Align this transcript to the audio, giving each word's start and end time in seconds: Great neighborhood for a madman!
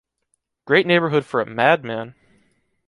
Great 0.65 0.87
neighborhood 0.87 1.23
for 1.25 1.41
a 1.41 1.45
madman! 1.45 2.15